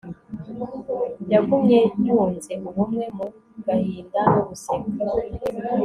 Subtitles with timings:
[1.33, 3.27] yagumye yunze ubumwe mu
[3.65, 4.89] gahinda no guseka